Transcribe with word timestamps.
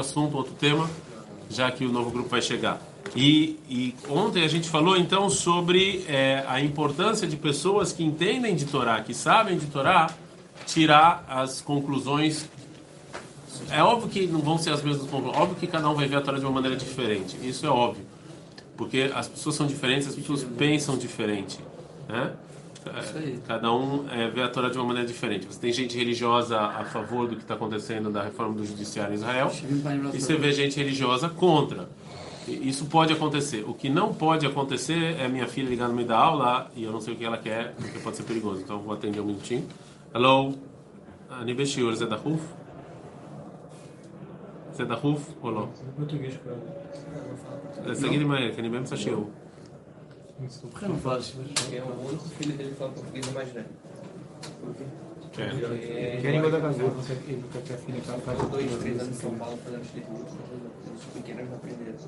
assunto, 0.00 0.36
outro 0.36 0.54
tema, 0.54 0.88
já 1.50 1.70
que 1.70 1.84
o 1.84 1.92
novo 1.92 2.10
grupo 2.10 2.28
vai 2.28 2.42
chegar. 2.42 2.80
E, 3.14 3.58
e 3.68 3.94
ontem 4.08 4.42
a 4.42 4.48
gente 4.48 4.68
falou 4.68 4.96
então 4.96 5.30
sobre 5.30 6.04
é, 6.08 6.44
a 6.48 6.60
importância 6.60 7.26
de 7.26 7.36
pessoas 7.36 7.92
que 7.92 8.04
entendem 8.04 8.54
de 8.54 8.64
Torá, 8.66 9.00
que 9.00 9.14
sabem 9.14 9.56
de 9.56 9.66
Torá, 9.66 10.10
tirar 10.66 11.24
as 11.28 11.60
conclusões. 11.60 12.48
É 13.70 13.82
óbvio 13.82 14.08
que 14.08 14.26
não 14.26 14.40
vão 14.40 14.58
ser 14.58 14.70
as 14.70 14.82
mesmas 14.82 15.08
conclusões, 15.08 15.40
óbvio 15.40 15.56
que 15.56 15.66
cada 15.66 15.88
um 15.88 15.94
vai 15.94 16.06
ver 16.06 16.16
a 16.16 16.20
Torá 16.20 16.38
de 16.38 16.44
uma 16.44 16.52
maneira 16.52 16.76
diferente, 16.76 17.36
isso 17.42 17.64
é 17.64 17.70
óbvio, 17.70 18.04
porque 18.76 19.10
as 19.14 19.28
pessoas 19.28 19.54
são 19.54 19.66
diferentes, 19.66 20.06
as 20.06 20.14
pessoas 20.14 20.44
pensam 20.44 20.98
diferente, 20.98 21.58
né? 22.06 22.32
Cada 23.46 23.72
um 23.72 24.08
é, 24.10 24.28
vê 24.28 24.42
a 24.42 24.48
Torá 24.48 24.68
de 24.68 24.76
uma 24.78 24.86
maneira 24.86 25.06
diferente. 25.06 25.46
Você 25.46 25.58
tem 25.60 25.72
gente 25.72 25.96
religiosa 25.96 26.58
a 26.58 26.84
favor 26.84 27.28
do 27.28 27.36
que 27.36 27.42
está 27.42 27.54
acontecendo 27.54 28.10
da 28.10 28.22
reforma 28.22 28.54
do 28.54 28.64
judiciário 28.64 29.12
em 29.12 29.16
Israel 29.16 29.50
e 30.12 30.20
você 30.20 30.36
vê 30.36 30.52
gente 30.52 30.76
religiosa 30.76 31.28
contra. 31.28 31.88
E 32.46 32.68
isso 32.68 32.86
pode 32.86 33.12
acontecer. 33.12 33.64
O 33.66 33.74
que 33.74 33.88
não 33.88 34.14
pode 34.14 34.46
acontecer 34.46 35.16
é 35.18 35.26
minha 35.26 35.48
filha 35.48 35.68
ligar 35.68 35.88
no 35.88 35.94
meio 35.94 36.06
da 36.06 36.16
aula 36.16 36.70
e 36.76 36.84
eu 36.84 36.92
não 36.92 37.00
sei 37.00 37.14
o 37.14 37.16
que 37.16 37.24
ela 37.24 37.38
quer, 37.38 37.74
porque 37.74 37.98
pode 37.98 38.16
ser 38.16 38.22
perigoso. 38.22 38.62
Então 38.62 38.78
vou 38.78 38.94
atender 38.94 39.20
um 39.20 39.26
minutinho. 39.26 39.66
Hello, 40.14 40.54
Anibe 41.28 41.66
Shior, 41.66 41.94
Zé 41.94 42.06
olá 42.06 42.16
Ruf? 42.16 42.42
Zé 44.76 44.84
da 44.84 44.94
Ruf? 44.94 45.24
Olá. 45.42 45.66
Português, 45.96 46.38
cara. 46.44 47.94
Seguir 47.94 48.24
mais, 48.24 48.56
Anibe 48.58 48.76
Porquê 50.38 50.86
não 50.86 50.98
fazes? 50.98 51.30
Porque 51.30 51.76
é 51.76 51.82
o 51.82 52.02
outro 52.02 52.28
filho 52.38 52.56
dele 52.56 52.70
que 52.70 52.76
fala 52.76 52.92
português 52.92 53.26
imaginário. 53.26 53.70
Por 54.60 54.74
quê? 54.74 54.84
É. 55.38 56.18
Que 56.20 56.26
é 56.26 56.28
a 56.28 56.32
língua 56.32 56.50
da 56.50 56.60
caseira. 56.60 56.92
Ele 57.26 57.42
nunca 57.42 57.60
tinha 57.60 57.78
filha 57.78 57.98
em 57.98 58.00
casa. 58.00 58.48
dois, 58.48 58.76
três 58.76 59.00
anos 59.00 59.16
em 59.16 59.20
São 59.20 59.34
Paulo 59.34 59.58
fazendo 59.64 59.82
escritura. 59.82 60.24
Os 60.94 61.04
pequenos 61.14 61.48
não 61.48 61.56
aprenderam. 61.56 61.98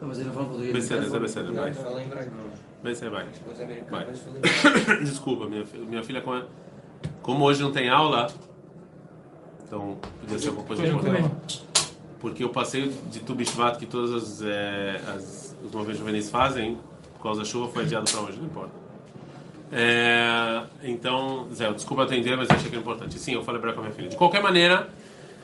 Não, 0.00 0.08
mas 0.08 0.18
ele 0.18 0.26
não 0.26 0.34
fala 0.34 0.46
português. 0.46 0.72
Becenas, 0.72 1.14
é 1.14 1.18
becenas, 1.18 1.54
vai. 1.54 1.72
Fala 1.72 2.02
em 2.02 2.08
vai. 3.10 3.28
Vai. 3.90 4.06
Desculpa, 5.02 5.48
minha, 5.48 5.64
minha 5.88 6.02
filha, 6.04 6.20
como, 6.20 6.36
é, 6.36 6.46
como 7.22 7.44
hoje 7.44 7.62
não 7.62 7.72
tem 7.72 7.88
aula, 7.88 8.28
então 9.66 9.98
podia 10.20 10.38
ser 10.38 10.48
alguma 10.48 10.66
coisa 10.66 10.82
de 10.82 10.90
Porque 12.20 12.44
eu 12.44 12.50
passei 12.50 12.88
de 13.10 13.20
Tubishvat 13.20 13.78
que 13.78 13.86
todas 13.86 14.12
as, 14.12 14.42
é, 14.42 15.00
as 15.14 15.44
os 15.64 15.72
movimentos 15.72 15.98
juvenis 15.98 16.30
fazem 16.30 16.78
causa 17.24 17.40
da 17.40 17.46
chuva, 17.46 17.68
foi 17.68 17.82
adiado 17.84 18.10
para 18.10 18.20
hoje, 18.20 18.38
não 18.38 18.46
importa. 18.46 18.72
É, 19.72 20.62
então, 20.82 21.48
Zé, 21.52 21.72
desculpa 21.72 22.04
atender, 22.04 22.36
mas 22.36 22.48
achei 22.50 22.68
que 22.68 22.76
era 22.76 22.80
importante. 22.80 23.18
Sim, 23.18 23.34
eu 23.34 23.42
falei 23.42 23.60
para 23.60 23.72
com 23.72 23.80
a 23.80 23.82
minha 23.82 23.94
filha. 23.94 24.08
De 24.08 24.16
qualquer 24.16 24.42
maneira, 24.42 24.88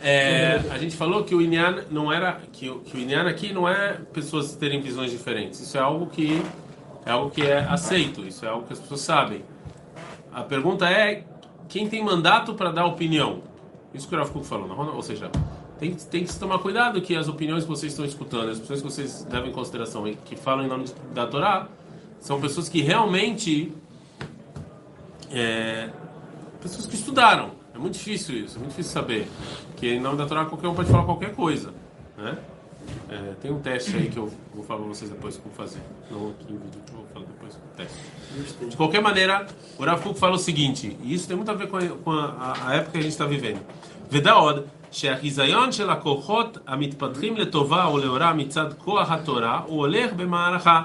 é, 0.02 0.60
a 0.70 0.78
gente 0.78 0.96
falou 0.96 1.24
que 1.24 1.34
o 1.34 1.42
Inyan 1.42 1.84
não 1.90 2.12
era 2.12 2.40
que, 2.52 2.70
que 2.80 2.96
o 2.96 3.00
Inyan 3.00 3.28
aqui 3.28 3.52
não 3.52 3.68
é 3.68 3.98
pessoas 4.12 4.54
terem 4.54 4.80
visões 4.80 5.10
diferentes. 5.10 5.60
Isso 5.60 5.76
é 5.76 5.80
algo 5.80 6.06
que 6.06 6.42
é 7.04 7.10
algo 7.10 7.30
que 7.30 7.42
é 7.42 7.58
aceito. 7.58 8.26
Isso 8.26 8.44
é 8.44 8.48
algo 8.48 8.66
que 8.66 8.72
as 8.72 8.78
pessoas 8.78 9.00
sabem. 9.00 9.44
A 10.32 10.42
pergunta 10.42 10.88
é 10.88 11.24
quem 11.68 11.88
tem 11.88 12.02
mandato 12.04 12.54
para 12.54 12.70
dar 12.70 12.86
opinião. 12.86 13.42
Isso 13.92 14.08
que 14.08 14.14
o 14.14 14.26
Kuk 14.28 14.46
falou, 14.46 14.68
não? 14.68 14.94
ou 14.94 15.02
seja, 15.02 15.30
tem, 15.80 15.94
tem 15.94 16.24
que 16.24 16.38
tomar 16.38 16.58
cuidado 16.58 17.00
que 17.00 17.16
as 17.16 17.26
opiniões 17.26 17.64
que 17.64 17.70
vocês 17.70 17.92
estão 17.92 18.04
escutando, 18.04 18.50
as 18.50 18.58
pessoas 18.58 18.82
que 18.82 18.86
vocês 18.86 19.26
levam 19.30 19.48
em 19.48 19.52
consideração 19.52 20.06
e 20.06 20.14
que 20.14 20.36
falam 20.36 20.66
em 20.66 20.68
nome 20.68 20.84
da 21.14 21.26
Torá, 21.26 21.68
são 22.20 22.38
pessoas 22.38 22.68
que 22.68 22.82
realmente. 22.82 23.72
É, 25.32 25.88
pessoas 26.60 26.86
que 26.86 26.94
estudaram. 26.94 27.52
É 27.74 27.78
muito 27.78 27.94
difícil 27.94 28.36
isso, 28.36 28.56
é 28.56 28.58
muito 28.58 28.72
difícil 28.72 28.92
saber. 28.92 29.26
Que 29.76 29.94
em 29.94 30.00
nome 30.00 30.18
da 30.18 30.26
Torá 30.26 30.44
qualquer 30.44 30.68
um 30.68 30.74
pode 30.74 30.90
falar 30.90 31.04
qualquer 31.04 31.34
coisa. 31.34 31.72
Né? 32.18 32.36
É, 33.08 33.34
tem 33.40 33.50
um 33.50 33.60
teste 33.60 33.96
aí 33.96 34.10
que 34.10 34.18
eu 34.18 34.30
vou 34.54 34.62
falar 34.62 34.80
pra 34.80 34.88
vocês 34.88 35.10
depois 35.10 35.38
como 35.38 35.54
fazer. 35.54 35.80
Não 36.10 36.28
aqui 36.28 36.52
em 36.52 36.58
vídeo, 36.58 36.82
eu 36.90 36.96
vou 36.96 37.06
falar 37.14 37.24
depois 37.24 37.54
o 37.54 37.76
teste. 37.76 38.66
De 38.68 38.76
qualquer 38.76 39.00
maneira, 39.00 39.46
o 39.78 39.84
Rafuco 39.84 40.18
fala 40.18 40.34
o 40.34 40.38
seguinte, 40.38 40.98
e 41.02 41.14
isso 41.14 41.26
tem 41.26 41.36
muito 41.36 41.50
a 41.50 41.54
ver 41.54 41.68
com 41.68 41.78
a, 41.78 41.88
com 41.88 42.10
a, 42.10 42.68
a 42.68 42.74
época 42.74 42.92
que 42.92 42.98
a 42.98 43.02
gente 43.02 43.12
está 43.12 43.24
vivendo. 43.24 43.60
Vedaoda 44.10 44.66
שהחיזיון 44.90 45.72
של 45.72 45.90
הכוחות 45.90 46.58
המתפתחים 46.66 47.36
לטובה 47.36 47.88
ולאורה 47.94 48.32
מצד 48.32 48.72
כוח 48.72 49.10
התורה 49.10 49.60
הוא 49.66 49.78
הולך 49.78 50.12
במערכה. 50.12 50.82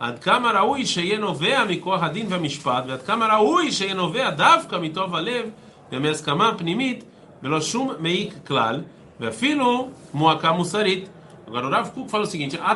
עד 0.00 0.18
כמה 0.18 0.50
ראוי 0.50 0.86
שיהיה 0.86 1.18
נובע 1.18 1.64
מכוח 1.68 2.02
הדין 2.02 2.26
והמשפט, 2.28 2.84
ועד 2.86 3.02
כמה 3.02 3.36
ראוי 3.36 3.72
שיהיה 3.72 3.94
נובע 3.94 4.30
דווקא 4.30 4.76
מטוב 4.76 5.14
הלב 5.14 5.44
ומהסכמה 5.92 6.52
פנימית, 6.58 7.04
ולא 7.42 7.60
שום 7.60 7.92
מעיק 7.98 8.34
כלל, 8.46 8.80
ואפילו 9.20 9.88
מועקה 10.14 10.52
מוסרית. 10.52 11.08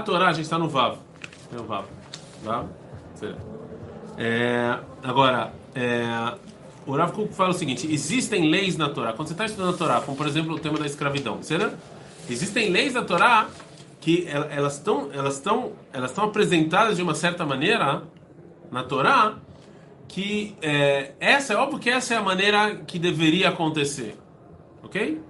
Torá, 0.05 0.29
a 0.29 0.33
gente 0.33 0.43
está 0.43 0.59
no 0.59 0.69
Vav. 0.69 0.99
É 1.53 1.59
o 1.59 1.65
Vav. 1.65 1.85
Vav? 2.45 2.67
Certo. 3.15 3.41
É, 4.17 4.79
agora, 5.03 5.53
é, 5.75 6.35
o 6.89 6.97
Rav 6.97 7.13
Kuk 7.13 7.33
fala 7.35 7.51
o 7.51 7.55
seguinte: 7.55 7.87
existem 7.93 8.49
leis 8.51 8.77
na 8.77 8.89
Torá. 8.89 9.13
Quando 9.13 9.29
você 9.29 9.35
está 9.35 9.45
estudando 9.47 9.75
a 9.75 9.77
Torá, 9.77 10.01
como 10.01 10.17
por 10.17 10.27
exemplo 10.27 10.55
o 10.55 10.59
tema 10.59 10.79
da 10.79 10.87
escravidão, 10.87 11.43
certo? 11.43 11.77
Existem 12.29 12.71
leis 12.71 12.95
da 12.95 13.03
Torá 13.05 13.49
que 14.01 14.27
el- 14.29 14.49
elas 14.51 14.75
estão 14.75 15.11
elas 15.13 15.35
estão 15.35 15.73
elas 15.93 16.11
estão 16.11 16.25
apresentadas 16.25 16.97
de 16.97 17.03
uma 17.03 17.15
certa 17.15 17.45
maneira 17.47 18.03
na 18.71 18.83
Torá 18.83 19.37
que 20.07 20.57
é, 20.63 21.13
essa 21.21 21.53
é 21.53 21.57
óbvio 21.57 21.79
que 21.79 21.91
essa 21.91 22.15
é 22.15 22.17
a 22.17 22.23
maneira 22.23 22.77
que 22.87 22.99
deveria 22.99 23.51
acontecer, 23.51 24.17
ok? 24.83 25.21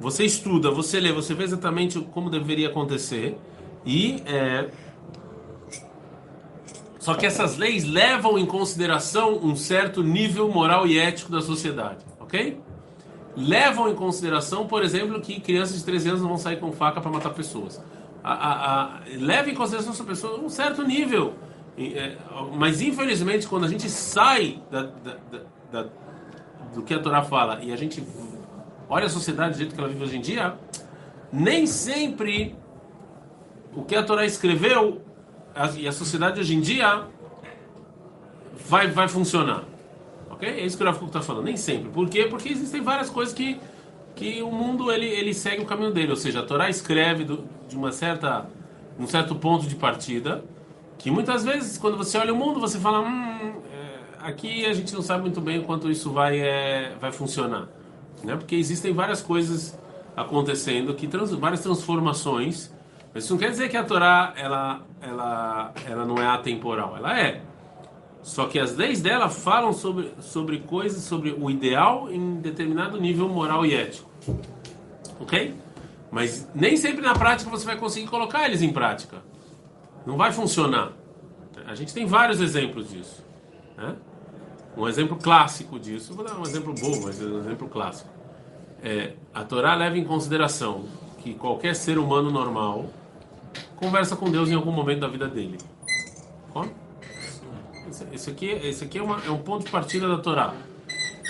Você 0.00 0.24
estuda, 0.24 0.70
você 0.72 0.98
lê, 0.98 1.12
você 1.12 1.34
vê 1.34 1.44
exatamente 1.44 2.00
como 2.00 2.28
deveria 2.28 2.68
acontecer 2.68 3.38
e 3.86 4.22
é, 4.26 4.68
só 7.04 7.12
que 7.12 7.26
essas 7.26 7.58
leis 7.58 7.84
levam 7.84 8.38
em 8.38 8.46
consideração 8.46 9.38
um 9.42 9.54
certo 9.54 10.02
nível 10.02 10.48
moral 10.48 10.86
e 10.86 10.98
ético 10.98 11.30
da 11.30 11.42
sociedade, 11.42 11.98
ok? 12.18 12.58
Levam 13.36 13.90
em 13.90 13.94
consideração, 13.94 14.66
por 14.66 14.82
exemplo, 14.82 15.20
que 15.20 15.38
crianças 15.38 15.76
de 15.76 15.84
13 15.84 16.08
anos 16.08 16.22
não 16.22 16.28
vão 16.28 16.38
sair 16.38 16.58
com 16.58 16.72
faca 16.72 17.02
para 17.02 17.10
matar 17.10 17.28
pessoas. 17.34 17.78
A, 18.22 18.32
a, 18.32 18.84
a, 18.84 19.00
leva 19.18 19.50
em 19.50 19.54
consideração 19.54 19.92
essa 19.92 20.02
pessoa 20.02 20.40
um 20.40 20.48
certo 20.48 20.82
nível. 20.82 21.34
É, 21.76 22.16
mas, 22.54 22.80
infelizmente, 22.80 23.46
quando 23.46 23.66
a 23.66 23.68
gente 23.68 23.90
sai 23.90 24.62
da, 24.70 24.84
da, 24.84 25.16
da, 25.70 25.88
do 26.72 26.82
que 26.82 26.94
a 26.94 26.98
Torá 26.98 27.22
fala 27.22 27.62
e 27.62 27.70
a 27.70 27.76
gente 27.76 28.02
olha 28.88 29.04
a 29.04 29.10
sociedade 29.10 29.52
do 29.52 29.58
jeito 29.58 29.74
que 29.74 29.78
ela 29.78 29.90
vive 29.90 30.04
hoje 30.04 30.16
em 30.16 30.22
dia, 30.22 30.54
nem 31.30 31.66
sempre 31.66 32.56
o 33.76 33.82
que 33.82 33.94
a 33.94 34.02
Torá 34.02 34.24
escreveu 34.24 35.02
e 35.76 35.86
a 35.86 35.92
sociedade 35.92 36.40
hoje 36.40 36.54
em 36.54 36.60
dia 36.60 37.04
vai, 38.68 38.88
vai 38.88 39.08
funcionar. 39.08 39.64
Ok? 40.30 40.48
É 40.48 40.64
isso 40.64 40.76
que 40.76 40.84
o 40.84 40.92
Kuk 40.92 41.06
está 41.06 41.20
falando. 41.22 41.44
Nem 41.44 41.56
sempre. 41.56 41.90
Por 41.90 42.08
quê? 42.08 42.24
Porque 42.28 42.48
existem 42.48 42.80
várias 42.82 43.08
coisas 43.08 43.32
que, 43.34 43.60
que 44.16 44.42
o 44.42 44.50
mundo 44.50 44.90
ele, 44.90 45.06
ele 45.06 45.32
segue 45.32 45.62
o 45.62 45.66
caminho 45.66 45.92
dele. 45.92 46.10
Ou 46.10 46.16
seja, 46.16 46.40
a 46.40 46.42
Torá 46.42 46.68
escreve 46.68 47.24
do- 47.24 47.44
de 47.68 47.76
uma 47.76 47.92
certa, 47.92 48.46
um 48.98 49.06
certo 49.06 49.34
ponto 49.34 49.66
de 49.66 49.76
partida 49.76 50.44
que 50.98 51.10
muitas 51.10 51.44
vezes, 51.44 51.76
quando 51.78 51.96
você 51.96 52.16
olha 52.18 52.32
o 52.32 52.36
mundo, 52.36 52.58
você 52.58 52.78
fala: 52.78 53.00
hum, 53.00 53.60
é, 53.72 54.26
aqui 54.26 54.64
a 54.66 54.72
gente 54.72 54.92
não 54.94 55.02
sabe 55.02 55.22
muito 55.22 55.40
bem 55.40 55.62
quanto 55.62 55.90
isso 55.90 56.10
vai, 56.10 56.40
é, 56.40 56.94
vai 57.00 57.12
funcionar. 57.12 57.68
Né? 58.24 58.34
Porque 58.36 58.56
existem 58.56 58.92
várias 58.92 59.20
coisas 59.20 59.78
acontecendo, 60.16 60.94
que 60.94 61.06
trans, 61.06 61.30
várias 61.32 61.60
transformações. 61.60 62.73
Mas 63.14 63.24
isso 63.24 63.32
não 63.32 63.38
quer 63.38 63.50
dizer 63.50 63.68
que 63.68 63.76
a 63.76 63.84
Torá 63.84 64.34
ela, 64.36 64.82
ela, 65.00 65.72
ela 65.88 66.04
não 66.04 66.18
é 66.18 66.26
atemporal. 66.26 66.96
Ela 66.96 67.18
é. 67.18 67.40
Só 68.22 68.46
que 68.46 68.58
as 68.58 68.74
leis 68.74 69.00
dela 69.00 69.28
falam 69.28 69.72
sobre, 69.72 70.12
sobre 70.18 70.58
coisas, 70.58 71.04
sobre 71.04 71.30
o 71.30 71.48
ideal 71.48 72.10
em 72.10 72.40
determinado 72.40 73.00
nível 73.00 73.28
moral 73.28 73.64
e 73.64 73.74
ético. 73.74 74.10
Ok? 75.20 75.54
Mas 76.10 76.48
nem 76.54 76.76
sempre 76.76 77.02
na 77.02 77.14
prática 77.14 77.48
você 77.48 77.64
vai 77.64 77.76
conseguir 77.76 78.08
colocar 78.08 78.46
eles 78.46 78.62
em 78.62 78.72
prática. 78.72 79.18
Não 80.04 80.16
vai 80.16 80.32
funcionar. 80.32 80.92
A 81.66 81.74
gente 81.74 81.94
tem 81.94 82.06
vários 82.06 82.40
exemplos 82.40 82.90
disso. 82.90 83.24
Né? 83.76 83.94
Um 84.76 84.88
exemplo 84.88 85.16
clássico 85.16 85.78
disso, 85.78 86.14
vou 86.14 86.24
dar 86.24 86.36
um 86.36 86.42
exemplo 86.42 86.74
bobo, 86.74 87.02
mas 87.04 87.20
um 87.20 87.38
exemplo 87.38 87.68
clássico. 87.68 88.10
É, 88.82 89.12
a 89.32 89.44
Torá 89.44 89.74
leva 89.74 89.96
em 89.96 90.04
consideração 90.04 90.84
que 91.18 91.34
qualquer 91.34 91.76
ser 91.76 91.96
humano 91.96 92.30
normal 92.30 92.86
conversa 93.76 94.16
com 94.16 94.30
Deus 94.30 94.48
em 94.50 94.54
algum 94.54 94.72
momento 94.72 95.00
da 95.00 95.08
vida 95.08 95.28
dele. 95.28 95.58
Ó. 96.54 96.64
Esse, 98.12 98.30
aqui, 98.30 98.46
esse 98.46 98.84
aqui 98.84 98.98
é, 98.98 99.02
uma- 99.02 99.20
é 99.24 99.30
um 99.30 99.38
ponto 99.38 99.64
de 99.64 99.70
partida 99.70 100.08
da 100.08 100.18
Torá. 100.18 100.54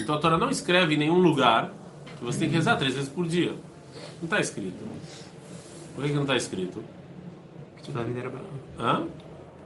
Então 0.01 0.15
a 0.15 0.19
Torá 0.19 0.39
não 0.39 0.51
escreve 0.51 0.95
em 0.95 0.99
nenhum 0.99 1.19
lugar 1.19 1.73
que 2.19 2.25
você 2.25 2.39
tem 2.41 2.49
que 2.49 2.55
rezar 2.55 2.77
três 2.77 2.95
vezes 2.95 3.09
por 3.09 3.27
dia. 3.27 3.51
Não 4.21 4.25
está 4.25 4.41
escrito. 4.41 4.79
Por 5.95 6.03
que, 6.03 6.09
que 6.11 6.15
não 6.15 6.23
está 6.23 6.37
escrito? 6.37 6.83
Era 7.95 8.33
Hã? 8.79 9.07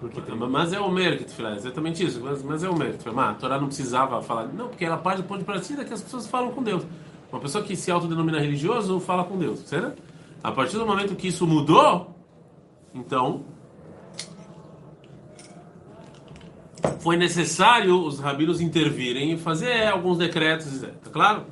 Porque 0.00 0.20
tem- 0.20 0.34
Mas 0.34 0.72
é 0.72 0.80
o 0.80 0.90
mer 0.90 1.18
que 1.18 1.24
tu 1.24 1.32
fala, 1.32 1.54
exatamente 1.56 2.04
isso. 2.04 2.20
Mas, 2.22 2.42
mas 2.42 2.62
é 2.64 2.68
o. 2.68 2.76
Mas 2.76 2.96
a 3.16 3.34
Torá 3.34 3.58
não 3.60 3.66
precisava 3.68 4.20
falar. 4.22 4.46
Não, 4.46 4.68
porque 4.68 4.84
ela 4.84 4.96
parte 4.96 5.18
do 5.22 5.24
ponto 5.28 5.38
de 5.40 5.44
partida 5.44 5.84
que 5.84 5.92
as 5.92 6.02
pessoas 6.02 6.26
falam 6.26 6.50
com 6.52 6.62
Deus. 6.62 6.84
Uma 7.30 7.40
pessoa 7.40 7.62
que 7.62 7.76
se 7.76 7.90
autodenomina 7.90 8.40
religioso 8.40 8.98
fala 9.00 9.22
com 9.24 9.36
Deus, 9.36 9.60
certo? 9.60 10.02
A 10.42 10.50
partir 10.50 10.78
do 10.78 10.86
momento 10.86 11.14
que 11.14 11.28
isso 11.28 11.46
mudou, 11.46 12.14
então, 12.98 13.44
foi 17.00 17.16
necessário 17.16 17.96
os 18.04 18.18
rabinos 18.18 18.60
intervirem 18.60 19.32
e 19.32 19.38
fazer 19.38 19.86
alguns 19.86 20.18
decretos, 20.18 20.80
tá 20.80 21.10
claro? 21.10 21.44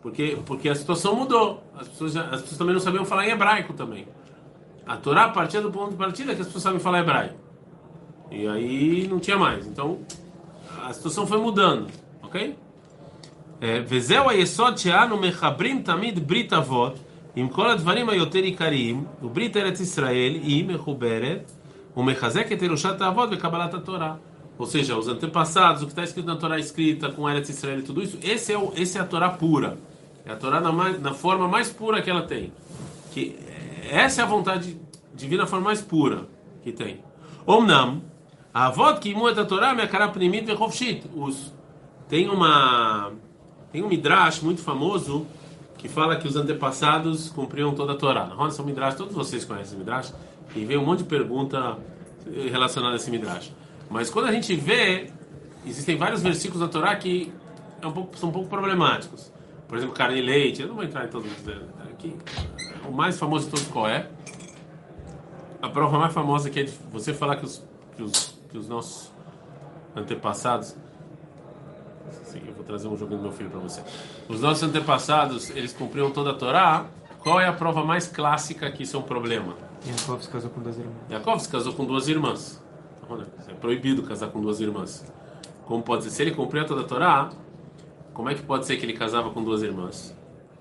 Porque, 0.00 0.38
porque 0.46 0.68
a 0.68 0.74
situação 0.74 1.14
mudou. 1.14 1.62
As 1.76 1.86
pessoas, 1.88 2.12
já, 2.12 2.22
as 2.24 2.40
pessoas 2.40 2.58
também 2.58 2.74
não 2.74 2.80
sabiam 2.80 3.04
falar 3.04 3.26
em 3.26 3.30
hebraico 3.30 3.72
também. 3.72 4.08
A 4.86 4.96
Torá 4.96 5.28
partia 5.28 5.60
do 5.60 5.70
ponto 5.70 5.90
de 5.90 5.96
partida 5.96 6.34
que 6.34 6.40
as 6.40 6.46
pessoas 6.46 6.64
sabem 6.64 6.80
falar 6.80 7.00
hebraico. 7.00 7.36
E 8.30 8.48
aí 8.48 9.06
não 9.06 9.20
tinha 9.20 9.36
mais. 9.36 9.66
Então, 9.66 10.00
a 10.82 10.92
situação 10.92 11.26
foi 11.26 11.38
mudando, 11.38 11.88
ok? 12.22 12.56
É, 13.60 13.80
Vezeu 13.80 14.28
a 14.28 14.32
Yesod 14.32 14.82
no 15.08 15.18
Mechabrim 15.18 15.82
Tamid 15.82 16.18
Brit 16.18 16.52
Avot 16.52 16.96
עם 17.35 17.49
כל 17.49 17.69
הדברים 17.69 18.09
היותר 18.09 18.39
עיקריים, 18.39 19.05
וברית 19.23 19.57
ארץ 19.57 19.79
ישראל 19.79 20.33
היא 20.33 20.65
מחוברת 20.65 21.51
ומחזקת 21.97 22.57
את 22.57 22.61
ירושת 22.61 23.01
האבות 23.01 23.29
וקבלת 23.31 23.73
התורה. 23.73 24.15
Ou 24.59 24.65
seja, 24.65 24.97
os 24.97 25.07
antepassados, 25.07 25.83
o 25.83 25.85
que 25.85 25.91
está 25.91 26.03
escrito 26.03 26.25
na 26.25 26.35
Torá 26.35 26.57
escrita 26.57 27.11
com 27.11 27.29
Eretz 27.29 27.49
Israel 27.49 27.79
e 27.79 27.83
tudo 27.83 28.01
isso, 28.01 28.17
esse 28.23 28.51
é, 28.51 28.57
o, 28.57 28.73
esse 28.75 28.97
é 28.97 29.01
a 29.01 29.05
Torá 29.05 29.29
pura. 29.29 29.77
É 30.25 30.31
a 30.31 30.35
Torá 30.35 30.59
na, 30.59 30.71
mais- 30.71 30.99
na 30.99 31.13
forma 31.13 31.47
mais 31.47 31.69
pura 31.69 32.01
que 32.01 32.09
ela 32.09 32.23
tem. 32.23 32.51
Que 33.13 33.35
essa 33.87 34.21
é 34.21 34.23
a 34.23 34.27
vontade 34.27 34.75
divina, 35.13 35.43
a 35.43 35.45
forma 35.45 35.65
mais 35.65 35.81
pura 35.81 36.27
que 36.63 36.71
tem. 36.71 36.99
Omnam, 37.45 38.01
a 38.51 38.65
avó 38.65 38.93
que 38.93 39.09
imu 39.09 39.29
et 39.29 39.37
a 39.37 39.45
Torá 39.45 39.75
me 39.75 39.83
akara 39.83 40.07
pnimit 40.07 40.45
vechovshit. 40.47 41.03
Os 41.15 41.53
tem 42.09 42.27
uma 42.27 43.11
tem 43.71 43.83
um 43.83 43.87
midrash 43.87 44.41
muito 44.41 44.61
famoso 44.63 45.27
que 45.82 45.88
fala 45.88 46.14
que 46.14 46.28
os 46.28 46.36
antepassados 46.36 47.28
cumpriam 47.30 47.74
toda 47.74 47.94
a 47.94 47.96
Torá. 47.96 48.26
Na 48.26 48.36
um 48.36 48.64
midrash, 48.64 48.94
todos 48.94 49.16
vocês 49.16 49.44
conhecem 49.44 49.72
esse 49.72 49.76
midrash 49.76 50.14
e 50.54 50.64
vem 50.64 50.78
um 50.78 50.86
monte 50.86 50.98
de 50.98 51.06
pergunta 51.06 51.76
relacionada 52.24 52.94
a 52.94 52.96
esse 52.96 53.10
midrash. 53.10 53.52
Mas 53.90 54.08
quando 54.08 54.26
a 54.26 54.32
gente 54.32 54.54
vê, 54.54 55.10
existem 55.66 55.96
vários 55.96 56.22
versículos 56.22 56.60
da 56.60 56.68
Torá 56.68 56.94
que 56.94 57.32
é 57.80 57.86
um 57.86 57.90
pouco, 57.90 58.16
são 58.16 58.28
um 58.28 58.32
pouco 58.32 58.48
problemáticos. 58.48 59.32
Por 59.66 59.76
exemplo, 59.76 59.92
carne 59.92 60.20
e 60.20 60.22
leite. 60.22 60.62
Eu 60.62 60.68
não 60.68 60.76
vou 60.76 60.84
entrar 60.84 61.04
em 61.04 61.08
todos 61.08 61.28
os 61.28 61.48
aqui. 61.90 62.16
O 62.88 62.92
mais 62.92 63.18
famoso 63.18 63.46
de 63.46 63.50
todos 63.50 63.66
qual 63.66 63.88
é? 63.88 64.08
A 65.60 65.68
prova 65.68 65.98
mais 65.98 66.14
famosa 66.14 66.48
que 66.48 66.60
é 66.60 66.66
você 66.92 67.12
falar 67.12 67.34
que 67.34 67.44
os, 67.44 67.66
que 67.96 68.02
os, 68.04 68.38
que 68.48 68.56
os 68.56 68.68
nossos 68.68 69.10
antepassados 69.96 70.76
Sim, 72.32 72.40
eu 72.46 72.54
vou 72.54 72.64
trazer 72.64 72.88
um 72.88 72.96
jogo 72.96 73.14
do 73.14 73.22
meu 73.22 73.30
filho 73.30 73.50
para 73.50 73.60
você. 73.60 73.82
Os 74.26 74.40
nossos 74.40 74.62
antepassados, 74.62 75.50
eles 75.50 75.74
cumpriam 75.74 76.10
toda 76.10 76.30
a 76.30 76.34
Torá. 76.34 76.86
Qual 77.18 77.38
é 77.38 77.46
a 77.46 77.52
prova 77.52 77.84
mais 77.84 78.06
clássica 78.08 78.70
que 78.72 78.84
isso 78.84 78.96
é 78.96 78.98
um 78.98 79.02
problema? 79.02 79.54
Yaakov 79.86 80.22
se 80.22 80.30
casou 80.30 80.50
com 80.50 80.62
duas 80.62 80.78
irmãs. 80.78 81.02
Jacob 81.10 81.38
se 81.38 81.48
casou 81.50 81.72
com 81.74 81.84
duas 81.84 82.08
irmãs. 82.08 82.62
Então, 83.02 83.26
É 83.48 83.52
proibido 83.52 84.02
casar 84.02 84.28
com 84.28 84.40
duas 84.40 84.60
irmãs. 84.60 85.04
Como 85.66 85.82
pode 85.82 86.04
ser? 86.04 86.10
Se 86.10 86.22
ele 86.22 86.30
cumpria 86.30 86.64
toda 86.64 86.80
a 86.80 86.84
Torá, 86.84 87.30
como 88.14 88.30
é 88.30 88.34
que 88.34 88.42
pode 88.42 88.64
ser 88.64 88.78
que 88.78 88.86
ele 88.86 88.94
casava 88.94 89.28
com 89.30 89.44
duas 89.44 89.62
irmãs? 89.62 90.16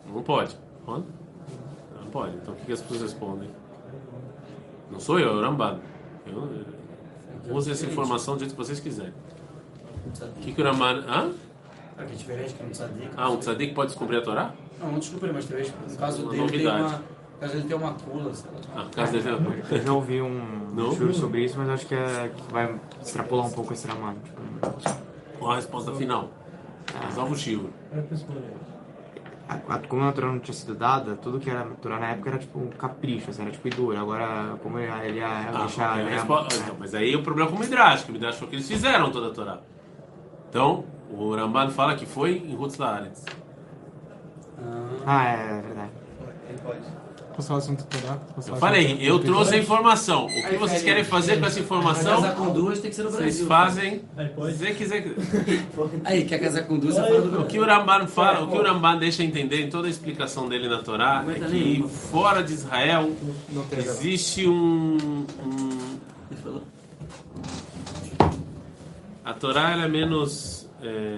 Não 0.05 0.21
pode. 0.21 0.57
Não 0.85 2.11
pode. 2.11 2.35
Então 2.35 2.53
o 2.53 2.57
que, 2.57 2.65
que 2.65 2.73
as 2.73 2.81
pessoas 2.81 3.01
respondem? 3.03 3.49
Não 4.91 4.99
sou 4.99 5.17
eu, 5.17 5.29
é 5.29 5.31
o 5.31 5.41
Rambam. 5.41 5.79
Eu, 6.27 6.49
eu, 7.47 7.55
use 7.55 7.71
essa 7.71 7.85
informação 7.85 8.33
do 8.33 8.41
jeito 8.41 8.51
que 8.51 8.57
vocês 8.57 8.81
quiserem. 8.81 9.13
O 10.35 10.39
que, 10.41 10.51
que 10.51 10.61
o 10.61 10.65
Rambam... 10.65 10.97
Hã? 11.07 11.31
Ah, 12.01 12.05
que 12.05 12.13
é 12.13 12.15
diferente, 12.15 12.53
que 12.53 12.63
é 12.63 12.65
um 12.65 12.69
tzadik. 12.69 13.09
Ah, 13.15 13.29
um 13.29 13.37
tzadik 13.37 13.73
pode 13.73 13.89
descobrir 13.89 14.17
a 14.17 14.21
Torá? 14.21 14.51
Não, 14.79 14.91
não 14.93 14.99
aí, 15.27 15.33
mas 15.33 15.45
talvez 15.45 15.73
no 15.89 15.97
caso 15.97 16.23
Uma 16.23 16.31
dele 16.31 16.49
tem 16.51 16.63
novidade. 16.65 16.81
uma. 16.83 16.97
No 16.97 17.39
caso 17.39 17.53
dele 17.53 17.67
tem 17.67 17.77
uma 17.77 17.93
cula, 17.93 18.33
sei 18.33 18.51
lá. 18.51 18.59
Ah, 18.75 18.83
por 18.85 18.95
causa 18.95 19.11
dele. 19.11 19.63
Eu 19.71 19.81
já 19.81 19.93
ouvi 19.93 20.21
um 20.21 20.67
Não? 20.73 21.13
sobre 21.13 21.43
isso, 21.45 21.57
mas 21.57 21.69
acho 21.69 21.85
que, 21.85 21.95
é, 21.95 22.31
que 22.35 22.51
vai 22.53 22.75
extrapolar 23.01 23.45
um 23.47 23.51
pouco 23.51 23.73
esse 23.73 23.87
ramado. 23.87 24.17
Tipo, 24.23 24.41
Qual 25.37 25.51
a 25.51 25.55
resposta 25.55 25.91
final? 25.93 26.29
Resolve 27.07 27.33
o 27.33 27.37
a- 29.49 29.75
a- 29.75 29.79
como 29.79 30.03
a 30.03 30.11
Torá 30.11 30.27
não 30.27 30.39
tinha 30.39 30.53
sido 30.53 30.73
dada, 30.75 31.15
tudo 31.15 31.39
que 31.39 31.49
era 31.49 31.65
Torá 31.81 31.99
na 31.99 32.09
época 32.11 32.29
era 32.29 32.39
tipo 32.39 32.59
um 32.59 32.67
capricho, 32.69 33.29
assim, 33.31 33.41
era 33.41 33.51
tipo 33.51 33.67
duro. 33.69 33.97
Agora, 33.99 34.55
como 34.63 34.79
ele, 34.79 34.91
ele 35.05 35.17
ia 35.17 35.27
Ah, 35.27 35.51
deixar. 35.59 35.99
ele 35.99 36.09
ia- 36.09 36.15
resposta- 36.15 36.55
então, 36.57 36.75
mas 36.79 36.95
aí 36.95 37.15
o 37.15 37.21
problema 37.23 37.49
com 37.49 37.57
o 37.57 37.59
Midrash, 37.59 38.03
que 38.03 38.11
o 38.11 38.13
Midrash 38.13 38.37
foi 38.37 38.47
que 38.47 38.55
eles 38.55 38.67
fizeram 38.67 39.11
toda 39.11 39.27
a 39.27 39.31
Torá. 39.31 39.59
Então, 40.49 40.85
o 41.13 41.35
Ramban 41.35 41.69
fala 41.69 41.95
que 41.95 42.05
foi 42.05 42.37
em 42.37 42.55
Rutz 42.55 42.77
Laaretz. 42.77 43.23
Ah, 45.05 45.23
é, 45.25 45.61
verdade. 45.61 45.89
Ele 46.49 46.57
pode. 46.59 47.01
Posso 47.35 47.47
falar 47.47 47.59
assunto 47.59 47.85
Torá? 47.85 48.17
Eu 48.45 48.55
falei, 48.57 48.97
eu 48.99 49.17
trouxe 49.17 49.55
a 49.55 49.57
informação. 49.57 50.25
O 50.25 50.27
que 50.27 50.45
Aí, 50.47 50.57
vocês 50.57 50.83
querem 50.83 51.03
fazer 51.05 51.39
com 51.39 51.45
essa 51.45 51.59
informação, 51.61 52.21
casar 52.21 52.35
com 52.35 52.51
duas 52.51 52.79
tem 52.81 52.89
que 52.89 52.95
ser 52.95 53.03
no 53.03 53.09
vocês 53.09 53.41
Brasil. 53.41 53.47
fazem. 53.47 54.01
Aí 54.17 54.27
pode. 54.29 54.53
Se 54.57 54.73
quiser. 54.73 55.15
Aí, 56.03 56.25
quer 56.25 56.39
casar 56.39 56.63
com 56.63 56.77
duas 56.77 56.97
é 56.97 57.01
O 57.01 57.45
que 57.45 57.57
o 57.57 57.65
Ramban 57.65 58.05
fala, 58.05 58.41
o 58.43 58.51
que 58.51 58.57
o 58.57 58.61
Ramban 58.61 58.97
deixa 58.97 59.23
entender 59.23 59.61
em 59.65 59.69
toda 59.69 59.87
a 59.87 59.89
explicação 59.89 60.49
dele 60.49 60.67
na 60.67 60.83
Torá 60.83 61.23
é 61.29 61.39
que 61.47 61.83
fora 61.87 62.43
de 62.43 62.53
Israel 62.53 63.09
existe 63.77 64.45
um- 64.47 64.97
um 65.41 65.69
Ele 66.29 66.39
falou. 66.43 66.61
A 69.23 69.33
Torá 69.33 69.71
ela 69.71 69.85
é 69.85 69.87
menos. 69.87 70.69
É... 70.81 71.17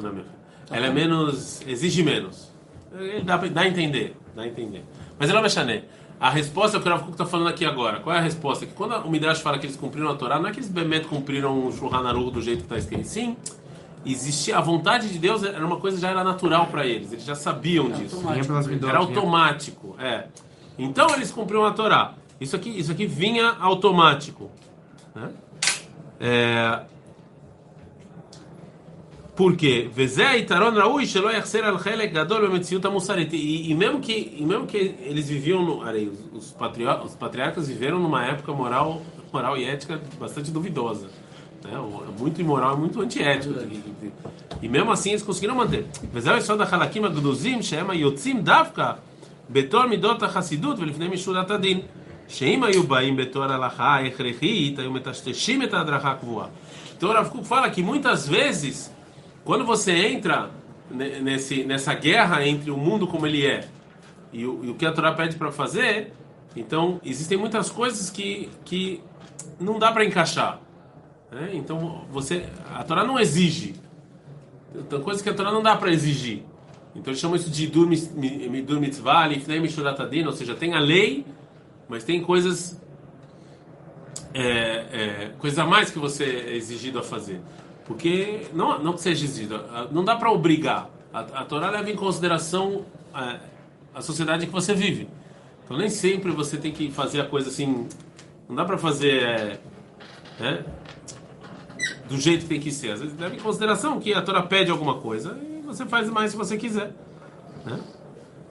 Não. 0.00 0.24
Ela 0.70 0.86
é 0.86 0.90
menos. 0.90 1.62
exige 1.66 2.02
menos. 2.02 2.52
É, 2.94 3.20
Dá, 3.20 3.36
dá 3.36 3.62
a 3.62 3.68
entender. 3.68 4.16
Dá 4.34 4.42
a 4.42 4.46
entender. 4.46 4.84
Mas 5.18 5.30
ela 5.30 5.40
vai 5.40 5.50
chané. 5.50 5.84
A 6.20 6.30
resposta 6.30 6.80
que 6.80 6.86
o 6.88 6.90
Rav 6.90 7.02
Kuk 7.02 7.12
está 7.12 7.24
falando 7.24 7.48
aqui 7.48 7.64
agora. 7.64 8.00
Qual 8.00 8.14
é 8.14 8.18
a 8.18 8.22
resposta? 8.22 8.66
Que 8.66 8.72
quando 8.72 8.94
o 9.06 9.10
Midrash 9.10 9.40
fala 9.40 9.58
que 9.58 9.66
eles 9.66 9.76
cumpriram 9.76 10.08
a 10.10 10.14
Torá, 10.14 10.38
não 10.38 10.48
é 10.48 10.52
que 10.52 10.58
eles 10.58 10.68
bemet 10.68 11.06
cumpriram 11.06 11.66
o 11.66 11.72
Shulchan 11.72 12.06
Aruch 12.06 12.32
do 12.32 12.42
jeito 12.42 12.58
que 12.58 12.64
está 12.64 12.76
escrito. 12.76 13.04
Sim, 13.06 13.36
existia 14.04 14.58
a 14.58 14.60
vontade 14.60 15.08
de 15.08 15.18
Deus 15.18 15.44
era 15.44 15.64
uma 15.64 15.76
coisa 15.76 15.96
que 15.96 16.02
já 16.02 16.10
era 16.10 16.24
natural 16.24 16.66
para 16.66 16.84
eles. 16.84 17.12
Eles 17.12 17.24
já 17.24 17.36
sabiam 17.36 17.88
disso. 17.90 18.18
Vinha 18.20 18.44
pelas 18.44 18.66
midot, 18.66 18.88
Era 18.88 18.98
automático, 18.98 19.94
é. 19.98 20.26
Então 20.76 21.14
eles 21.14 21.30
cumpriam 21.30 21.64
a 21.64 21.70
Torá. 21.72 22.14
Isso 22.40 22.56
aqui, 22.56 22.70
isso 22.70 22.90
aqui 22.90 23.06
vinha 23.06 23.56
automático. 23.60 24.50
né? 25.14 25.30
É... 26.20 26.80
Por 29.36 29.54
quê? 29.54 29.88
E, 33.32 33.70
e, 33.70 33.74
mesmo 33.74 34.00
que, 34.00 34.36
e 34.36 34.44
mesmo 34.44 34.66
que 34.66 34.76
eles 34.76 35.28
viviam 35.28 35.64
no. 35.64 35.82
Aí, 35.84 36.10
os, 36.32 36.50
patriar, 36.50 37.04
os 37.04 37.14
patriarcas 37.14 37.68
viveram 37.68 38.00
numa 38.00 38.24
época 38.26 38.52
moral, 38.52 39.00
moral 39.32 39.56
e 39.56 39.64
ética 39.64 40.00
bastante 40.18 40.50
duvidosa. 40.50 41.06
Né? 41.62 41.70
É 41.72 42.20
muito 42.20 42.40
imoral, 42.40 42.74
é 42.74 42.76
muito 42.76 43.00
antiético. 43.00 43.54
É 43.60 43.66
e 44.60 44.68
mesmo 44.68 44.90
assim 44.90 45.10
eles 45.10 45.22
conseguiram 45.22 45.54
manter. 45.54 45.86
Vezé 46.12 46.40
só 46.40 46.56
da 46.56 46.64
Halakim 46.64 47.04
Agduzim, 47.04 47.62
Shema 47.62 47.94
Yotzim 47.94 48.40
Davka, 48.40 48.98
Betor 49.48 49.88
Midot 49.88 50.24
Hassidut, 50.24 50.80
velifnei 50.80 51.08
Mishurat 51.08 51.48
Adin. 51.50 51.84
Sheima 52.28 52.70
Yubaim 52.70 53.16
Então 56.96 57.12
Rav 57.12 57.30
Kuk 57.30 57.46
fala 57.46 57.70
que 57.70 57.82
muitas 57.82 58.28
vezes, 58.28 58.92
quando 59.44 59.64
você 59.64 59.92
entra 59.92 60.50
nesse, 60.90 61.64
nessa 61.64 61.94
guerra 61.94 62.46
entre 62.46 62.70
o 62.70 62.76
mundo 62.76 63.06
como 63.06 63.26
ele 63.26 63.46
é 63.46 63.66
e 64.30 64.44
o, 64.44 64.64
e 64.64 64.70
o 64.70 64.74
que 64.74 64.84
a 64.84 64.92
Torá 64.92 65.12
pede 65.12 65.36
para 65.36 65.50
fazer, 65.50 66.12
então 66.54 67.00
existem 67.02 67.38
muitas 67.38 67.70
coisas 67.70 68.10
que, 68.10 68.50
que 68.64 69.00
não 69.58 69.78
dá 69.78 69.90
para 69.90 70.04
encaixar. 70.04 70.60
Né? 71.32 71.50
Então 71.54 72.04
você, 72.10 72.44
a 72.74 72.84
Torá 72.84 73.04
não 73.04 73.18
exige. 73.18 73.74
Tem 74.90 75.00
coisas 75.00 75.22
que 75.22 75.30
a 75.30 75.34
Torá 75.34 75.50
não 75.50 75.62
dá 75.62 75.76
para 75.76 75.90
exigir. 75.90 76.42
Então 76.94 77.10
eles 77.10 77.20
chamam 77.20 77.36
isso 77.36 77.48
de 77.48 77.66
Midur 77.68 78.80
Mitzvah, 78.80 79.26
Lifnei 79.28 79.60
Mishuratadin, 79.60 80.26
ou 80.26 80.32
seja, 80.32 80.54
tem 80.54 80.74
a 80.74 80.80
lei 80.80 81.24
mas 81.88 82.04
tem 82.04 82.22
coisas 82.22 82.80
é, 84.34 85.32
é, 85.32 85.60
a 85.60 85.66
mais 85.66 85.90
que 85.90 85.98
você 85.98 86.24
é 86.24 86.56
exigido 86.56 86.98
a 86.98 87.02
fazer. 87.02 87.40
Porque, 87.86 88.46
não, 88.52 88.82
não 88.82 88.92
que 88.92 89.00
seja 89.00 89.24
exigido, 89.24 89.64
não 89.90 90.04
dá 90.04 90.14
para 90.16 90.30
obrigar. 90.30 90.90
A, 91.12 91.20
a 91.20 91.44
Torá 91.44 91.70
leva 91.70 91.90
em 91.90 91.96
consideração 91.96 92.84
a, 93.14 93.38
a 93.94 94.02
sociedade 94.02 94.46
que 94.46 94.52
você 94.52 94.74
vive. 94.74 95.08
Então, 95.64 95.76
nem 95.76 95.88
sempre 95.88 96.30
você 96.30 96.58
tem 96.58 96.72
que 96.72 96.90
fazer 96.90 97.20
a 97.20 97.24
coisa 97.26 97.48
assim. 97.48 97.88
Não 98.48 98.54
dá 98.54 98.64
para 98.64 98.76
fazer 98.76 99.22
é, 99.22 99.60
né, 100.38 100.64
do 102.08 102.18
jeito 102.18 102.42
que 102.42 102.48
tem 102.48 102.60
que 102.60 102.70
ser. 102.70 102.92
Às 102.92 103.00
vezes 103.00 103.18
leva 103.18 103.34
em 103.34 103.38
consideração 103.38 103.98
que 103.98 104.12
a 104.12 104.22
Torá 104.22 104.42
pede 104.42 104.70
alguma 104.70 104.98
coisa 104.98 105.38
e 105.42 105.62
você 105.66 105.86
faz 105.86 106.08
mais 106.10 106.30
se 106.32 106.36
você 106.36 106.56
quiser. 106.56 106.92
né? 107.64 107.80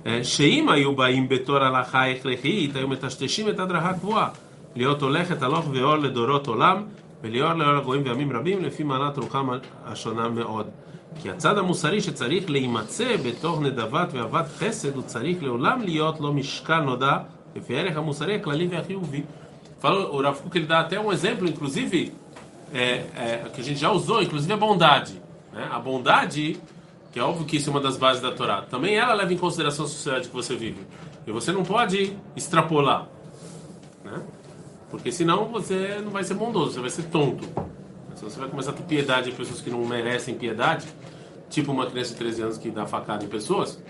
אה, 0.07 0.23
שאם 0.23 0.69
היו 0.69 0.95
באים 0.95 1.29
בתור 1.29 1.57
הלכה 1.57 2.11
הכרחית, 2.11 2.75
היו 2.75 2.87
מטשטשים 2.87 3.49
את 3.49 3.59
הדרכה 3.59 3.93
קבועה. 3.93 4.29
להיות 4.75 5.01
הולכת 5.01 5.41
הלוך 5.41 5.65
ואור 5.71 5.95
לדורות 5.95 6.47
עולם, 6.47 6.83
ולאור 7.23 7.53
לאור 7.53 7.77
הגויים 7.77 8.03
ועמים 8.05 8.31
רבים, 8.31 8.63
לפי 8.63 8.83
מעלת 8.83 9.17
רוחם 9.17 9.47
השונה 9.85 10.29
מאוד. 10.29 10.67
כי 11.21 11.29
הצד 11.29 11.57
המוסרי 11.57 12.01
שצריך 12.01 12.49
להימצא 12.49 13.15
בתוך 13.25 13.61
נדבת 13.61 14.07
ואהבת 14.11 14.45
חסד, 14.57 14.95
הוא 14.95 15.03
צריך 15.03 15.43
לעולם 15.43 15.81
להיות 15.81 16.19
לו 16.19 16.33
משקל 16.33 16.79
נודע 16.79 17.17
לפי 17.55 17.77
הערך 17.77 17.97
המוסרי 17.97 18.35
הכללי 18.35 18.67
והחיובי. 18.67 19.21
Falou, 19.79 20.15
o 20.15 20.21
Rav 20.21 20.41
Kuk, 20.41 20.57
ele 20.57 20.65
dá 20.65 20.79
até 20.79 20.99
um 20.99 21.11
exemplo, 21.13 21.47
inclusive, 21.47 22.11
é, 22.73 22.83
é, 23.15 23.45
que 23.53 23.61
a 23.61 23.63
gente 23.63 23.79
já 23.79 23.91
usou, 23.91 24.23
inclusive 24.23 24.51
a 24.51 24.57
bondade. 24.57 25.21
Né? 25.53 25.67
A 25.71 25.79
bondade, 25.79 26.59
que 27.17 27.21
é 27.21 27.23
óbvio 27.23 27.47
que 27.47 27.57
isso 27.57 27.71
é 27.71 27.71
uma 27.71 27.81
das 27.81 27.97
bases 27.97 28.21
da 28.21 28.31
Torá, 28.31 28.61
também 28.61 28.95
ela 28.95 29.11
leva 29.15 29.33
em 29.33 29.37
consideração 29.37 29.85
a 29.85 29.87
sociedade 29.87 30.27
que 30.27 30.35
você 30.35 30.55
vive. 30.55 30.85
E 31.25 31.31
você 31.31 31.51
não 31.51 31.63
pode 31.63 32.15
extrapolar. 32.35 33.07
Né? 34.05 34.21
Porque 34.91 35.11
senão 35.11 35.45
você 35.45 35.99
não 36.03 36.11
vai 36.11 36.23
ser 36.23 36.35
bondoso, 36.35 36.73
você 36.73 36.79
vai 36.79 36.91
ser 36.91 37.03
tonto. 37.05 37.43
Se 38.13 38.23
você 38.23 38.39
vai 38.39 38.47
começar 38.47 38.69
a 38.69 38.73
ter 38.73 38.83
piedade 38.83 39.31
em 39.31 39.33
pessoas 39.33 39.61
que 39.61 39.69
não 39.71 39.83
merecem 39.83 40.35
piedade, 40.35 40.87
tipo 41.49 41.71
uma 41.71 41.87
criança 41.87 42.11
de 42.11 42.17
13 42.17 42.41
anos 42.43 42.57
que 42.59 42.69
dá 42.69 42.85
facada 42.85 43.25
em 43.25 43.27
pessoas, 43.27 43.81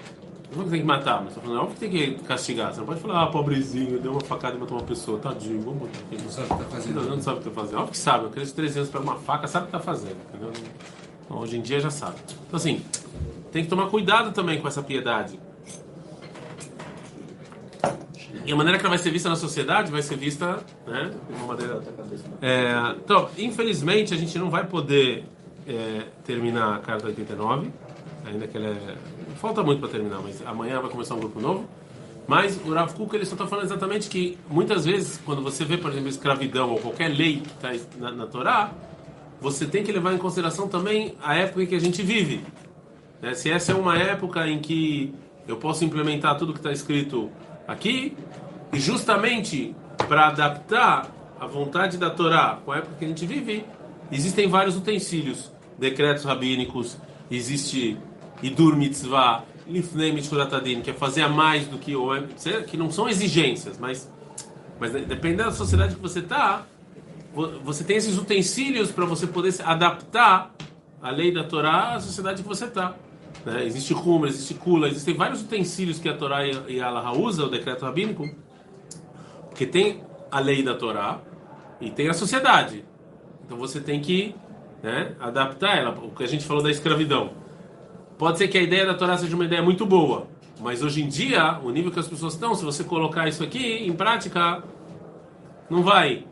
não 0.55 0.63
que 0.63 0.69
tem 0.69 0.79
que 0.79 0.88
matar, 0.88 1.22
mas 1.22 1.36
falando, 1.36 1.57
é 1.57 1.62
óbvio 1.62 1.75
que 1.75 1.79
tem 1.81 1.89
que 1.89 2.24
castigar. 2.24 2.74
Você 2.74 2.79
não 2.79 2.88
pode 2.88 3.01
falar, 3.01 3.24
ah, 3.24 3.27
pobrezinho, 3.27 4.00
deu 4.00 4.13
uma 4.13 4.22
facada 4.22 4.55
e 4.55 4.60
matou 4.60 4.77
uma 4.77 4.86
pessoa, 4.86 5.19
tadinho, 5.19 5.62
vamos 5.63 5.79
botar 5.79 6.00
aqui. 6.00 6.24
Não 6.24 6.31
sabe 6.31 6.48
o 6.48 6.55
que 6.55 6.63
tá 6.63 6.69
fazendo. 6.69 6.96
Não, 6.96 7.03
não 7.03 7.22
sabe 7.22 7.39
o 7.39 7.41
que 7.41 7.50
tá 7.50 7.55
fazendo. 7.55 7.75
Óbvio 7.79 7.91
que 7.91 7.98
sabe, 7.98 8.24
uma 8.24 8.31
criança 8.31 8.51
de 8.51 8.55
13 8.55 8.79
anos 8.79 8.89
pega 8.89 9.03
uma 9.03 9.15
faca, 9.15 9.48
sabe 9.50 9.63
o 9.63 9.65
que 9.65 9.72
tá 9.74 9.79
fazendo, 9.81 10.15
entendeu? 10.29 10.51
Então, 11.27 11.39
hoje 11.39 11.57
em 11.57 11.62
dia 11.62 11.79
já 11.79 11.91
sabe. 11.91 12.15
Então, 12.48 12.55
assim, 12.55 12.81
tem 13.51 13.63
que 13.63 13.69
tomar 13.69 13.89
cuidado 13.89 14.31
também 14.31 14.62
com 14.62 14.67
essa 14.67 14.81
piedade. 14.81 15.38
E 18.46 18.51
a 18.51 18.55
maneira 18.55 18.79
que 18.79 18.86
ela 18.86 18.96
vai 18.96 18.98
ser 18.98 19.12
vista 19.12 19.27
na 19.27 19.36
sociedade 19.36 19.91
vai 19.91 20.01
ser 20.01 20.15
vista, 20.15 20.63
né, 20.88 21.12
maneira... 21.46 21.84
É, 22.41 22.96
então, 22.96 23.29
infelizmente, 23.38 24.13
a 24.13 24.17
gente 24.17 24.39
não 24.39 24.50
vai 24.50 24.65
poder 24.65 25.25
é, 25.67 26.05
terminar 26.24 26.75
a 26.75 26.79
carta 26.79 27.07
89, 27.07 27.69
ainda 28.25 28.48
que 28.48 28.55
ela 28.55 28.67
é... 28.67 28.96
Falta 29.36 29.62
muito 29.62 29.81
para 29.81 29.89
terminar, 29.89 30.22
mas 30.22 30.41
amanhã 30.46 30.79
vai 30.79 30.89
começar 30.89 31.15
um 31.15 31.19
grupo 31.19 31.41
novo. 31.41 31.67
Mas 32.25 32.60
o 32.65 32.74
Rav 32.74 32.93
Kuk, 32.93 33.15
ele 33.15 33.25
só 33.25 33.36
está 33.36 33.48
falando 33.48 33.65
exatamente 33.65 34.10
que, 34.10 34.38
muitas 34.50 34.86
vezes, 34.86 35.22
quando 35.25 35.41
você 35.41 35.65
vê, 35.65 35.77
por 35.77 35.91
exemplo, 35.91 36.10
escravidão 36.10 36.72
ou 36.72 36.79
qualquer 36.79 37.10
lei 37.10 37.41
que 37.41 37.48
está 37.50 37.74
na, 37.98 38.12
na 38.12 38.27
Torá, 38.27 38.72
você 39.39 39.65
tem 39.65 39.84
que 39.84 39.91
levar 39.91 40.13
em 40.13 40.17
consideração 40.17 40.67
também 40.67 41.15
a 41.22 41.36
época 41.36 41.63
em 41.63 41.65
que 41.65 41.75
a 41.75 41.79
gente 41.79 42.01
vive. 42.01 42.44
Né? 43.22 43.34
Se 43.34 43.50
essa 43.50 43.72
é 43.72 43.75
uma 43.75 43.98
época 43.98 44.48
em 44.48 44.60
que 44.60 45.13
eu 45.48 45.58
posso 45.58 45.86
implementar 45.86 46.38
tudo 46.38 46.53
que 46.53 46.60
está 46.60 46.72
escrito 46.72 47.29
aqui, 47.67 48.15
e 48.74 48.79
justamente 48.79 49.75
para 50.08 50.27
adaptar 50.27 51.10
a 51.39 51.46
vontade 51.46 51.98
da 51.98 52.10
Torá 52.10 52.60
com 52.65 52.72
a 52.72 52.77
época 52.77 52.96
que 53.00 53.06
a 53.06 53.08
gente 53.08 53.25
vive, 53.25 53.65
existem 54.12 54.48
vários 54.50 54.75
utensílios, 54.75 55.51
decretos 55.77 56.24
rabínicos, 56.24 56.98
existe 57.29 57.98
Idur 58.41 58.75
Mitzvah, 58.75 59.44
Lifnei 59.67 60.12
Mishkurat 60.12 60.51
Adin, 60.53 60.82
que 60.82 60.89
é 60.89 60.94
fazer 60.94 61.22
a 61.22 61.29
mais 61.29 61.67
do 61.67 61.77
que 61.77 61.96
o 61.96 62.10
que 62.67 62.77
não 62.77 62.89
são 62.91 63.08
exigências, 63.08 63.77
mas 63.77 64.10
mas 64.79 64.91
dependendo 64.91 65.46
da 65.46 65.51
sociedade 65.51 65.96
que 65.96 66.01
você 66.01 66.20
está, 66.20 66.65
você 67.63 67.84
tem 67.84 67.98
esses 67.98 68.17
utensílios 68.17 68.91
para 68.91 69.06
você 69.06 69.27
poder 69.27 69.53
adaptar 69.63 70.53
a 71.01 71.12
lei 71.12 71.32
da 71.32 71.44
Torá 71.44 71.96
à 71.96 72.00
sociedade 72.00 72.41
que 72.41 72.48
você 72.48 72.65
está. 72.65 72.96
Né? 73.46 73.63
Existe 73.63 73.94
Humra, 73.94 74.29
existe 74.29 74.56
Kula, 74.56 74.88
existem 74.88 75.13
vários 75.13 75.41
utensílios 75.41 76.00
que 76.00 76.10
a 76.10 76.15
Torá 76.15 76.46
e 76.46 76.82
a 76.82 76.88
Allah 76.88 77.13
usa, 77.13 77.46
o 77.46 77.50
decreto 77.50 77.86
rabínico, 77.86 78.27
porque 79.50 79.67
tem 79.67 80.03
a 80.32 80.39
lei 80.39 80.63
da 80.63 80.74
Torá 80.74 81.20
e 81.79 81.91
tem 81.91 82.10
a 82.10 82.13
sociedade. 82.13 82.84
Então 83.46 83.58
você 83.58 83.79
tem 83.79 84.01
que 84.01 84.36
né, 84.82 85.15
adaptar 85.20 85.77
ela. 85.77 85.91
O 85.91 86.10
que 86.10 86.24
a 86.24 86.27
gente 86.27 86.44
falou 86.44 86.63
da 86.63 86.72
escravidão. 86.72 87.32
Pode 88.17 88.39
ser 88.39 88.48
que 88.48 88.58
a 88.58 88.62
ideia 88.62 88.86
da 88.86 88.96
Torá 88.96 89.15
seja 89.15 89.36
uma 89.36 89.46
ideia 89.46 89.62
muito 89.62 89.86
boa, 89.86 90.25
mas 90.60 90.82
hoje 90.82 91.03
em 91.03 91.08
dia, 91.08 91.60
o 91.63 91.70
nível 91.70 91.91
que 91.91 92.00
as 92.00 92.08
pessoas 92.08 92.34
estão, 92.34 92.56
se 92.56 92.65
você 92.65 92.84
colocar 92.84 93.27
isso 93.27 93.44
aqui 93.44 93.88
em 93.88 93.94
prática, 93.94 94.63
não 95.70 95.84
vai 95.84 96.25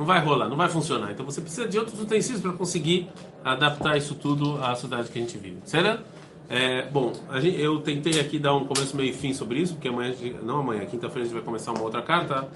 não 0.00 0.06
vai 0.06 0.18
rolar, 0.18 0.48
não 0.48 0.56
vai 0.56 0.66
funcionar. 0.66 1.12
Então 1.12 1.26
você 1.26 1.42
precisa 1.42 1.68
de 1.68 1.78
outros 1.78 2.00
utensílios 2.00 2.40
para 2.40 2.54
conseguir 2.54 3.10
adaptar 3.44 3.98
isso 3.98 4.14
tudo 4.14 4.56
à 4.64 4.74
sociedade 4.74 5.10
que 5.10 5.18
a 5.18 5.20
gente 5.20 5.36
vive. 5.36 5.58
Certo? 5.64 6.02
É, 6.48 6.86
bom, 6.86 7.12
gente, 7.34 7.60
eu 7.60 7.78
tentei 7.80 8.18
aqui 8.18 8.38
dar 8.38 8.54
um 8.54 8.64
começo, 8.64 8.96
meio 8.96 9.10
e 9.10 9.12
fim 9.12 9.34
sobre 9.34 9.60
isso, 9.60 9.74
porque 9.74 9.88
amanhã, 9.88 10.14
não 10.42 10.60
amanhã, 10.60 10.86
quinta-feira 10.86 11.20
a 11.20 11.24
gente 11.24 11.34
vai 11.34 11.42
começar 11.42 11.72
uma 11.72 11.82
outra 11.82 12.00
carta, 12.00 12.48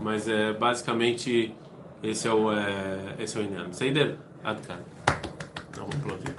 mas 0.00 0.28
é, 0.28 0.52
basicamente 0.52 1.52
esse 2.04 2.28
é 2.28 2.32
o, 2.32 2.52
é, 2.52 3.16
esse 3.18 3.36
é 3.36 3.40
o 3.40 3.44
Inham. 3.44 3.72
Seider, 3.72 4.16
Adkan. 4.44 4.78
Não, 5.76 5.86
vou 5.86 6.00
aplaudir. 6.00 6.35